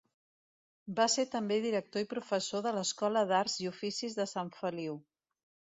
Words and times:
Va 0.99 1.05
ser 1.15 1.25
també 1.35 1.59
director 1.67 2.05
i 2.05 2.09
professor 2.15 2.67
de 2.69 2.75
l'escola 2.79 3.27
d'arts 3.35 3.61
i 3.67 3.73
oficis 3.75 4.21
de 4.23 4.31
Sant 4.37 4.53
Feliu. 4.63 5.03